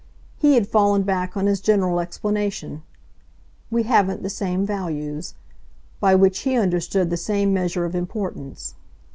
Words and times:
He 0.39 0.55
had 0.55 0.67
fallen 0.67 1.03
back 1.03 1.37
on 1.37 1.45
his 1.45 1.61
general 1.61 1.99
explanation 1.99 2.81
"We 3.69 3.83
haven't 3.83 4.23
the 4.23 4.31
same 4.31 4.65
values;" 4.65 5.35
by 5.99 6.15
which 6.15 6.39
he 6.39 6.57
understood 6.57 7.11
the 7.11 7.17
same 7.17 7.53
measure 7.53 7.85
of 7.85 7.93
importance. 7.93 8.73